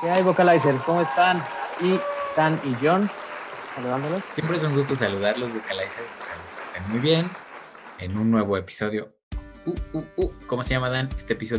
¿Qué 0.00 0.10
hay, 0.10 0.22
vocalizers? 0.22 0.82
¿Cómo 0.82 1.00
están? 1.00 1.42
Y 1.80 1.98
Dan 2.36 2.60
y 2.64 2.76
John, 2.84 3.08
saludándolos. 3.74 4.24
Siempre 4.32 4.58
es 4.58 4.64
un 4.64 4.74
gusto 4.74 4.94
saludarlos, 4.94 5.52
vocalizers. 5.54 6.10
Esperamos 6.10 6.52
que 6.52 6.60
estén 6.60 6.90
muy 6.90 7.00
bien 7.00 7.30
en 7.98 8.18
un 8.18 8.30
nuevo 8.30 8.58
episodio. 8.58 9.14
Uh, 9.64 9.74
uh, 9.94 10.04
uh. 10.16 10.32
¿Cómo 10.46 10.62
se 10.62 10.74
llama, 10.74 10.90
Dan? 10.90 11.08
Este 11.16 11.32
episodio. 11.32 11.54